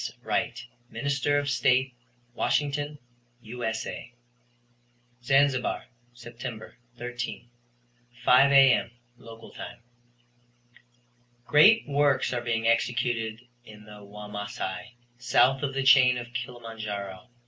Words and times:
Wright, 0.23 0.65
Minister 0.89 1.37
of 1.37 1.47
State, 1.51 1.93
Washington, 2.33 2.97
U.S.A.: 3.39 4.15
Zanzibar, 5.23 5.85
Sept. 6.15 6.73
13, 6.97 7.49
5 8.25 8.51
A.M. 8.51 8.89
(local 9.19 9.51
time). 9.51 9.77
Great 11.45 11.87
works 11.87 12.33
are 12.33 12.41
being 12.41 12.67
executed 12.67 13.41
in 13.63 13.85
the 13.85 14.03
Wamasai, 14.03 14.95
south 15.19 15.61
of 15.61 15.75
the 15.75 15.83
chain 15.83 16.17
of 16.17 16.33
Kilimanjaro. 16.33 17.29